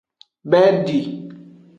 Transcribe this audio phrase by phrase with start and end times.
[0.51, 0.99] Bedi.